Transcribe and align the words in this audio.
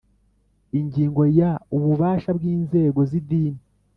Ingingo 0.79 1.21
ya 1.39 1.51
ububasha 1.75 2.29
bw 2.37 2.43
inzego 2.55 2.99
z 3.09 3.11
idini 3.19 3.61